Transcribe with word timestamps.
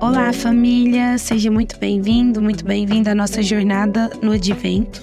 Olá, 0.00 0.32
família! 0.32 1.16
Seja 1.16 1.50
muito 1.50 1.78
bem-vindo, 1.78 2.42
muito 2.42 2.64
bem-vinda 2.64 3.12
à 3.12 3.14
nossa 3.14 3.42
jornada 3.42 4.10
no 4.20 4.32
Advento, 4.32 5.02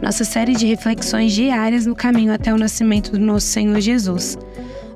nossa 0.00 0.24
série 0.24 0.54
de 0.54 0.66
reflexões 0.66 1.32
diárias 1.32 1.84
no 1.84 1.94
caminho 1.94 2.32
até 2.32 2.54
o 2.54 2.56
nascimento 2.56 3.12
do 3.12 3.18
nosso 3.18 3.48
Senhor 3.48 3.80
Jesus. 3.80 4.38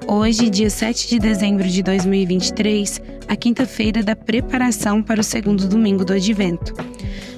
Hoje, 0.07 0.51
dia 0.51 0.71
7 0.71 1.09
de 1.09 1.19
dezembro 1.19 1.69
de 1.69 1.83
2023, 1.83 3.01
a 3.29 3.37
quinta-feira 3.37 4.03
da 4.03 4.17
preparação 4.17 5.03
para 5.03 5.21
o 5.21 5.25
segundo 5.25 5.69
domingo 5.69 6.05
do 6.05 6.13
Advento. 6.13 6.75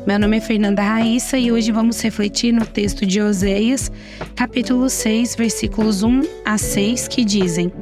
Meu 0.06 0.18
nome 0.18 0.38
é 0.38 0.40
Fernanda 0.40 0.82
Raíssa 0.82 1.38
e 1.38 1.52
hoje 1.52 1.70
vamos 1.70 2.00
refletir 2.00 2.52
no 2.52 2.64
texto 2.64 3.06
de 3.06 3.20
Oséias, 3.20 3.90
capítulo 4.34 4.88
6, 4.88 5.36
versículos 5.36 6.02
1 6.02 6.22
a 6.44 6.58
6, 6.58 7.08
que 7.08 7.24
dizem: 7.24 7.72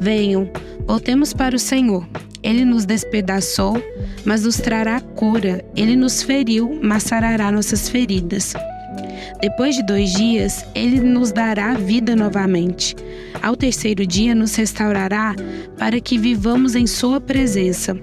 Venham, 0.00 0.50
voltemos 0.86 1.32
para 1.32 1.56
o 1.56 1.58
Senhor 1.58 2.06
ele 2.46 2.64
nos 2.64 2.84
despedaçou, 2.84 3.82
mas 4.24 4.44
nos 4.44 4.56
trará 4.58 5.00
cura. 5.00 5.64
Ele 5.74 5.96
nos 5.96 6.22
feriu, 6.22 6.78
mas 6.80 7.02
sarará 7.02 7.50
nossas 7.50 7.88
feridas. 7.88 8.54
Depois 9.40 9.76
de 9.76 9.82
dois 9.82 10.12
dias, 10.12 10.64
ele 10.74 11.00
nos 11.00 11.30
dará 11.30 11.74
vida 11.74 12.16
novamente. 12.16 12.96
Ao 13.42 13.54
terceiro 13.54 14.06
dia, 14.06 14.34
nos 14.34 14.54
restaurará 14.54 15.34
para 15.78 16.00
que 16.00 16.18
vivamos 16.18 16.74
em 16.74 16.86
Sua 16.86 17.20
presença. 17.20 17.96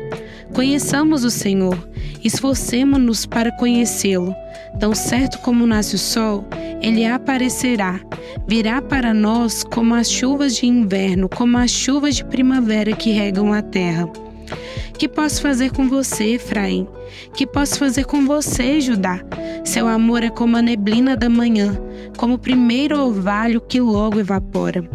Conheçamos 0.53 1.23
o 1.23 1.31
Senhor, 1.31 1.77
esforcemo-nos 2.23 3.25
para 3.25 3.51
conhecê-lo. 3.53 4.35
Tão 4.79 4.93
certo 4.93 5.39
como 5.39 5.65
nasce 5.65 5.95
o 5.95 5.99
sol, 5.99 6.45
ele 6.81 7.05
aparecerá. 7.05 7.99
Virá 8.47 8.81
para 8.81 9.13
nós 9.13 9.63
como 9.63 9.95
as 9.95 10.09
chuvas 10.09 10.55
de 10.55 10.67
inverno, 10.67 11.27
como 11.29 11.57
as 11.57 11.71
chuvas 11.71 12.15
de 12.15 12.25
primavera 12.25 12.93
que 12.93 13.11
regam 13.11 13.53
a 13.53 13.61
terra. 13.61 14.07
Que 14.97 15.07
posso 15.07 15.41
fazer 15.41 15.71
com 15.71 15.89
você, 15.89 16.35
Efraim? 16.35 16.87
Que 17.33 17.45
posso 17.45 17.77
fazer 17.77 18.05
com 18.05 18.25
você, 18.25 18.79
Judá? 18.79 19.19
Seu 19.65 19.87
amor 19.87 20.23
é 20.23 20.29
como 20.29 20.55
a 20.55 20.61
neblina 20.61 21.15
da 21.15 21.29
manhã, 21.29 21.77
como 22.17 22.35
o 22.35 22.39
primeiro 22.39 22.99
orvalho 22.99 23.59
que 23.59 23.79
logo 23.79 24.19
evapora. 24.19 24.87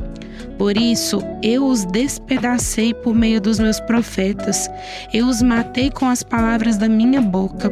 Por 0.57 0.77
isso, 0.77 1.21
eu 1.43 1.67
os 1.67 1.85
despedacei 1.85 2.93
por 2.93 3.15
meio 3.15 3.41
dos 3.41 3.59
meus 3.59 3.79
profetas, 3.81 4.69
eu 5.13 5.27
os 5.27 5.41
matei 5.41 5.91
com 5.91 6.07
as 6.07 6.23
palavras 6.23 6.77
da 6.77 6.89
minha 6.89 7.21
boca. 7.21 7.71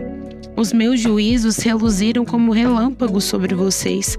Os 0.56 0.72
meus 0.72 1.00
juízos 1.00 1.58
reluziram 1.58 2.24
como 2.24 2.52
relâmpagos 2.52 3.24
sobre 3.24 3.55
vocês, 3.55 4.16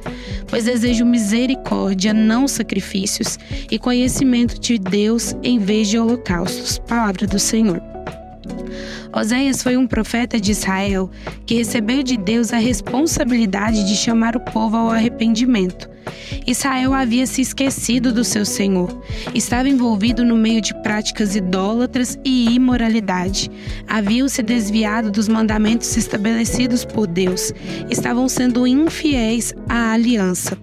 pois 0.47 0.66
desejo 0.66 1.03
misericórdia, 1.03 2.14
não 2.14 2.47
sacrifícios, 2.47 3.39
e 3.71 3.80
conhecimento 3.80 4.59
de 4.59 4.77
Deus 4.77 5.36
em 5.42 5.58
vez 5.58 5.88
de 5.88 5.97
holocaustos. 5.97 6.77
Palavra 6.80 7.25
do 7.25 7.39
Senhor. 7.39 7.97
Oséias 9.13 9.63
foi 9.63 9.77
um 9.77 9.88
profeta 9.88 10.39
de 10.39 10.52
Israel 10.52 11.09
que 11.45 11.55
recebeu 11.55 12.03
de 12.03 12.17
Deus 12.17 12.53
a 12.53 12.58
responsabilidade 12.58 13.88
de 13.88 13.95
chamar 13.95 14.36
o 14.36 14.39
povo 14.39 14.77
ao 14.77 14.89
arrependimento. 14.89 15.89
Israel 16.45 16.94
havia 16.94 17.25
se 17.27 17.41
esquecido 17.41 18.14
do 18.14 18.23
seu 18.23 18.45
Senhor, 18.45 19.02
estava 19.36 19.67
envolvido 19.67 20.23
no 20.23 20.38
meio 20.38 20.61
de 20.61 20.73
práticas 20.81 21.36
idólatras 21.36 22.17
e 22.23 22.53
imoralidade. 22.55 23.52
Haviam 23.88 24.30
se 24.30 24.41
desviado 24.41 25.11
dos 25.11 25.27
mandamentos 25.27 25.97
estabelecidos 25.97 26.86
por 26.86 27.08
Deus, 27.08 27.53
estavam 27.89 28.30
sendo 28.30 28.66
infiéis 28.66 29.53
à 29.67 29.92
aliança. 29.92 30.58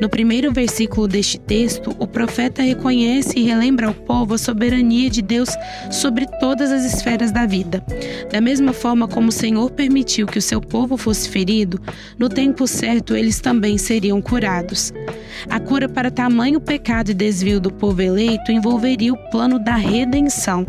No 0.00 0.08
primeiro 0.08 0.52
versículo 0.52 1.08
deste 1.08 1.38
texto, 1.38 1.94
o 1.98 2.06
profeta 2.06 2.62
reconhece 2.62 3.36
e 3.36 3.42
relembra 3.42 3.88
ao 3.88 3.94
povo 3.94 4.34
a 4.34 4.38
soberania 4.38 5.10
de 5.10 5.20
Deus 5.20 5.48
sobre 5.90 6.24
todas 6.38 6.70
as 6.70 6.84
esferas 6.84 7.32
da 7.32 7.46
vida. 7.46 7.82
Da 8.30 8.40
mesma 8.40 8.72
forma 8.72 9.08
como 9.08 9.28
o 9.28 9.32
Senhor 9.32 9.70
permitiu 9.70 10.26
que 10.26 10.38
o 10.38 10.42
seu 10.42 10.60
povo 10.60 10.96
fosse 10.96 11.28
ferido, 11.28 11.80
no 12.16 12.28
tempo 12.28 12.66
certo 12.66 13.16
eles 13.16 13.40
também 13.40 13.76
seriam 13.76 14.22
curados. 14.22 14.92
A 15.50 15.58
cura 15.58 15.88
para 15.88 16.12
tamanho 16.12 16.60
pecado 16.60 17.10
e 17.10 17.14
desvio 17.14 17.58
do 17.58 17.72
povo 17.72 18.00
eleito 18.00 18.52
envolveria 18.52 19.12
o 19.12 19.30
plano 19.30 19.58
da 19.58 19.74
redenção. 19.74 20.64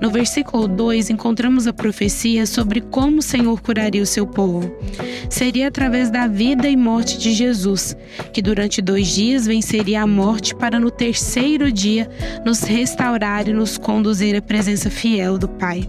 No 0.00 0.10
versículo 0.10 0.66
2, 0.66 1.10
encontramos 1.10 1.66
a 1.66 1.72
profecia 1.72 2.46
sobre 2.46 2.80
como 2.80 3.18
o 3.18 3.22
Senhor 3.22 3.60
curaria 3.60 4.02
o 4.02 4.06
seu 4.06 4.26
povo. 4.26 4.74
Seria 5.28 5.68
através 5.68 6.10
da 6.10 6.26
vida 6.26 6.68
e 6.68 6.76
morte 6.76 7.18
de 7.18 7.32
Jesus, 7.32 7.94
que 8.32 8.40
durante 8.40 8.80
dois 8.80 9.08
dias 9.08 9.46
venceria 9.46 10.02
a 10.02 10.06
morte 10.06 10.54
para 10.54 10.80
no 10.80 10.90
terceiro 10.90 11.70
dia 11.70 12.08
nos 12.44 12.62
restaurar 12.62 13.46
e 13.46 13.52
nos 13.52 13.76
conduzir 13.76 14.34
à 14.34 14.40
presença 14.40 14.88
fiel 14.88 15.36
do 15.36 15.48
Pai. 15.48 15.86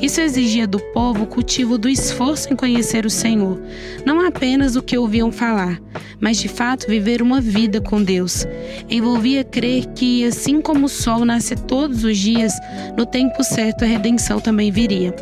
Isso 0.00 0.20
exigia 0.20 0.66
do 0.66 0.78
povo 0.78 1.24
o 1.24 1.26
cultivo 1.26 1.78
do 1.78 1.88
esforço 1.88 2.52
em 2.52 2.56
conhecer 2.56 3.06
o 3.06 3.10
Senhor, 3.10 3.60
não 4.04 4.26
apenas 4.26 4.76
o 4.76 4.82
que 4.82 4.98
ouviam 4.98 5.32
falar, 5.32 5.80
mas 6.20 6.38
de 6.38 6.48
fato 6.48 6.86
viver 6.86 7.22
uma 7.22 7.40
vida 7.40 7.80
com 7.80 8.02
Deus. 8.02 8.46
Envolvia 8.88 9.44
crer 9.44 9.86
que, 9.94 10.24
assim 10.24 10.60
como 10.60 10.86
o 10.86 10.88
sol 10.88 11.24
nasce 11.24 11.56
todos 11.56 12.04
os 12.04 12.18
dias, 12.18 12.52
no 12.96 13.06
tempo 13.06 13.42
certo 13.42 13.84
a 13.84 13.88
redenção 13.88 14.40
também 14.40 14.70
viria. 14.70 15.14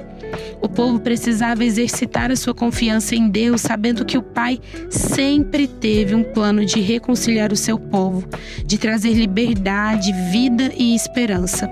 O 0.61 0.69
povo 0.69 0.99
precisava 0.99 1.65
exercitar 1.65 2.31
a 2.31 2.37
sua 2.37 2.55
confiança 2.55 3.15
em 3.15 3.29
Deus, 3.29 3.61
sabendo 3.61 4.05
que 4.05 4.17
o 4.17 4.23
Pai 4.23 4.59
sempre 4.89 5.69
teve 5.69 6.15
um 6.15 6.23
plano 6.23 6.65
de 6.65 6.81
reconciliar 6.81 7.53
o 7.53 7.57
seu 7.57 7.79
povo, 7.79 8.27
de 8.65 8.79
trazer 8.79 9.13
liberdade, 9.13 10.13
vida 10.33 10.73
e 10.77 10.95
esperança. 10.95 11.71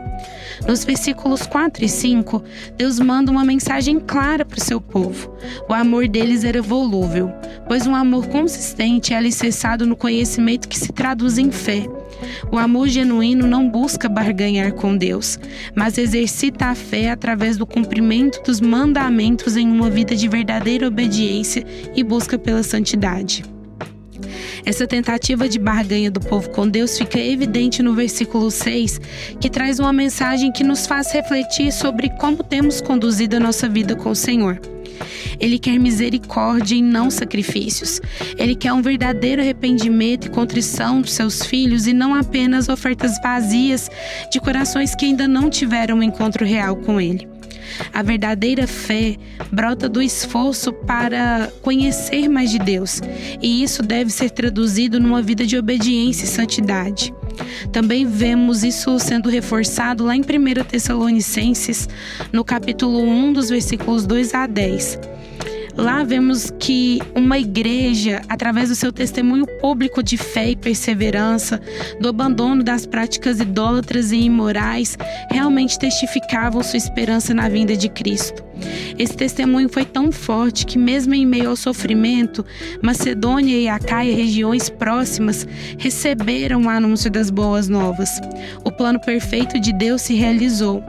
Nos 0.67 0.85
versículos 0.85 1.47
4 1.47 1.85
e 1.85 1.89
5, 1.89 2.43
Deus 2.77 2.99
manda 3.01 3.31
uma 3.31 3.45
mensagem 3.45 3.99
clara 3.99 4.45
para 4.45 4.59
o 4.59 4.65
seu 4.65 4.81
povo. 4.81 5.35
O 5.69 5.75
amor 5.75 6.09
deles 6.09 6.45
era 6.45 6.63
volúvel, 6.63 7.33
pois 7.67 7.87
um 7.87 7.95
amor 7.95 8.29
consistente 8.29 9.13
é 9.13 9.17
alicerçado 9.17 9.87
no 9.87 9.97
conhecimento 9.97 10.69
que 10.69 10.79
se 10.79 10.93
traduz 10.93 11.37
em 11.37 11.51
fé. 11.51 11.87
O 12.51 12.57
amor 12.57 12.89
genuíno 12.89 13.47
não 13.47 13.69
busca 13.69 14.09
barganhar 14.09 14.73
com 14.73 14.97
Deus, 14.97 15.39
mas 15.75 15.99
exercita 15.99 16.67
a 16.67 16.75
fé 16.75 17.11
através 17.11 17.57
do 17.57 17.67
cumprimento 17.67 18.43
dos 18.43 18.61
mandamentos 18.61 19.57
em 19.57 19.69
uma 19.69 19.91
vida 19.91 20.15
de 20.15 20.29
verdadeira 20.29 20.87
obediência 20.87 21.65
e 21.95 22.05
busca 22.05 22.39
pela 22.39 22.63
santidade. 22.63 23.52
Essa 24.65 24.87
tentativa 24.87 25.49
de 25.49 25.59
barganha 25.59 26.11
do 26.11 26.21
povo 26.21 26.51
com 26.51 26.69
Deus 26.69 26.97
fica 26.99 27.19
evidente 27.19 27.83
no 27.83 27.95
versículo 27.95 28.51
6, 28.51 29.01
que 29.41 29.51
traz 29.51 29.79
uma 29.79 29.93
mensagem 29.93 30.53
que 30.53 30.65
nos 30.65 30.87
faz 30.87 31.13
refletir 31.13 31.73
sobre 31.73 32.11
como 32.11 32.43
temos 32.43 32.81
conduzido 32.81 33.37
a 33.37 33.41
nossa 33.41 33.69
vida 33.69 33.97
com 33.97 34.11
o 34.11 34.17
Senhor. 34.17 34.61
Ele 35.41 35.59
quer 35.59 35.79
misericórdia 35.79 36.77
e 36.77 36.83
não 36.83 37.11
sacrifícios. 37.11 38.01
Ele 38.37 38.55
quer 38.55 38.73
um 38.73 38.83
verdadeiro 38.83 39.43
arrependimento 39.43 40.27
e 40.27 40.31
contrição 40.31 41.01
dos 41.01 41.13
seus 41.13 41.43
filhos 41.43 41.87
e 41.87 41.93
não 41.93 42.15
apenas 42.15 42.69
ofertas 42.69 43.21
vazias 43.23 43.91
de 44.31 44.41
corações 44.41 44.95
que 44.95 45.05
ainda 45.05 45.27
não 45.27 45.51
tiveram 45.51 45.99
um 45.99 46.03
encontro 46.03 46.45
real 46.45 46.77
com 46.77 47.01
Ele. 47.01 47.29
A 47.93 48.03
verdadeira 48.03 48.67
fé 48.67 49.17
brota 49.51 49.89
do 49.89 50.03
esforço 50.03 50.73
para 50.73 51.51
conhecer 51.63 52.29
mais 52.29 52.51
de 52.51 52.59
Deus, 52.59 53.01
e 53.41 53.63
isso 53.63 53.83
deve 53.83 54.11
ser 54.11 54.31
traduzido 54.31 55.01
numa 55.01 55.23
vida 55.23 55.47
de 55.47 55.57
obediência 55.57 56.25
e 56.25 56.29
santidade. 56.29 57.15
Também 57.73 58.05
vemos 58.05 58.63
isso 58.63 58.99
sendo 58.99 59.31
reforçado 59.31 60.05
lá 60.05 60.15
em 60.15 60.21
1 60.21 60.65
Tessalonicenses, 60.65 61.89
no 62.33 62.45
capítulo 62.45 63.01
1, 63.01 63.33
dos 63.33 63.49
versículos 63.49 64.07
2 64.07 64.35
a 64.35 64.47
10 64.47 64.82
Voice. 64.83 65.12
Lá 65.77 66.05
vemos 66.05 66.53
que 66.59 67.01
uma 67.15 67.39
igreja, 67.39 68.21
através 68.29 68.69
do 68.69 68.75
seu 68.75 68.93
testemunho 68.93 69.47
público 69.61 70.03
de 70.03 70.19
fé 70.19 70.51
e 70.51 70.57
perseverança, 70.57 71.61
do 71.99 72.09
abandono 72.09 72.63
das 72.63 72.85
práticas 72.85 73.41
idólatras 73.41 74.13
e 74.13 74.17
imorais, 74.17 74.99
realmente 75.31 75.79
testificavam 75.79 76.63
sua 76.63 76.77
esperança 76.77 77.33
na 77.33 77.49
vinda 77.49 77.75
de 77.75 77.89
Cristo. 77.89 78.45
Esse 78.99 79.17
testemunho 79.17 79.69
foi 79.69 79.85
tão 79.85 80.13
forte 80.13 80.67
que, 80.67 80.79
mesmo 80.79 81.15
em 81.15 81.27
meio 81.27 81.49
ao 81.49 81.57
sofrimento, 81.57 82.45
Macedônia 82.81 83.59
e 83.59 83.67
Acaia, 83.67 84.15
regiões 84.15 84.69
próximas, 84.69 85.47
receberam 85.79 86.63
o 86.63 86.69
anúncio 86.69 87.11
das 87.11 87.31
boas 87.31 87.69
novas. 87.69 88.21
O 88.63 88.71
plano 88.71 89.01
perfeito 89.01 89.59
de 89.59 89.73
Deus 89.73 90.03
se 90.03 90.15
realizou. 90.15 90.85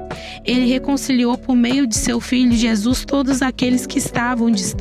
Ele 0.45 0.67
reconciliou 0.67 1.37
por 1.37 1.55
meio 1.55 1.87
de 1.87 1.95
seu 1.95 2.19
Filho 2.19 2.53
Jesus 2.53 3.05
todos 3.05 3.41
aqueles 3.41 3.87
que 3.87 3.97
estavam 3.97 4.51
distantes. 4.51 4.72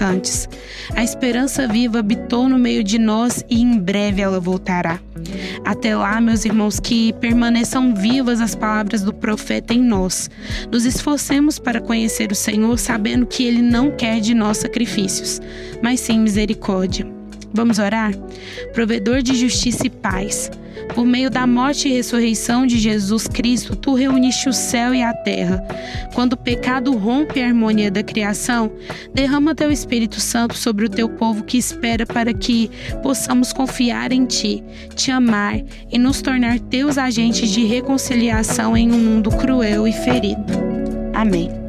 A 0.95 1.03
esperança 1.03 1.67
viva 1.69 1.99
habitou 1.99 2.49
no 2.49 2.59
meio 2.59 2.83
de 2.83 2.99
nós 2.99 3.45
e 3.49 3.61
em 3.61 3.79
breve 3.79 4.23
ela 4.23 4.41
voltará. 4.41 4.99
Até 5.65 5.97
lá, 5.97 6.21
meus 6.21 6.45
irmãos, 6.45 6.81
que 6.81 7.13
permaneçam 7.15 7.95
vivas 7.95 8.41
as 8.41 8.55
palavras 8.55 9.03
do 9.03 9.13
profeta 9.13 9.73
em 9.73 9.81
nós. 9.81 10.29
Nos 10.71 10.85
esforcemos 10.85 11.59
para 11.59 11.81
conhecer 11.81 12.33
o 12.33 12.35
Senhor, 12.35 12.79
sabendo 12.79 13.27
que 13.27 13.45
Ele 13.45 13.63
não 13.63 13.91
quer 13.91 14.21
de 14.21 14.35
nós 14.35 14.59
sacrifícios, 14.59 15.41
mas 15.83 16.01
sim 16.01 16.19
misericórdia. 16.19 17.07
Vamos 17.55 17.79
orar? 17.79 18.13
Provedor 18.73 19.23
de 19.23 19.35
justiça 19.35 19.87
e 19.87 19.91
paz. 19.91 20.51
Por 20.95 21.05
meio 21.07 21.31
da 21.31 21.47
morte 21.47 21.89
e 21.89 21.93
ressurreição 21.93 22.67
de 22.67 22.79
Jesus 22.79 23.27
Cristo, 23.27 23.75
tu 23.77 23.95
reuniste 23.95 24.49
o 24.49 24.53
céu 24.53 24.95
e 24.95 25.03
a 25.03 25.13
terra. 25.13 25.63
Quando 26.15 26.35
o 26.35 26.37
pecado 26.37 26.93
rompe 26.97 27.41
a 27.41 27.47
harmonia 27.47 27.91
da 27.91 28.03
criação, 28.03 28.71
derrama 29.15 29.55
teu 29.55 29.71
Espírito 29.71 30.21
Santo 30.21 30.57
sobre 30.57 30.87
o 30.87 30.91
teu 30.91 31.09
povo 31.09 31.45
que 31.45 31.59
espera 31.59 32.05
para 32.07 32.33
que 32.35 32.71
possamos 33.03 33.53
confiar 33.53 34.13
em 34.13 34.27
ti, 34.27 34.63
te 34.95 35.11
amar 35.11 35.61
e 35.91 35.99
nos 35.99 36.21
tornar 36.21 36.59
teus 36.61 36.99
agentes 36.99 37.51
de 37.51 37.65
reconciliação 37.65 38.77
em 38.77 38.93
um 38.93 38.99
mundo 38.99 39.31
cruel 39.31 39.87
e 39.87 39.93
ferido. 39.93 40.53
Amém. 41.15 41.62